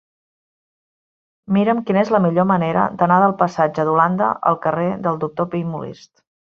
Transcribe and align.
Mira'm 1.57 1.83
quina 1.91 2.01
és 2.05 2.11
la 2.17 2.23
millor 2.25 2.49
manera 2.53 2.87
d'anar 3.03 3.21
del 3.27 3.37
passatge 3.45 3.89
d'Holanda 3.93 4.35
al 4.53 4.61
carrer 4.69 4.93
del 5.09 5.25
Doctor 5.25 5.55
Pi 5.57 5.67
i 5.67 5.73
Molist. 5.75 6.15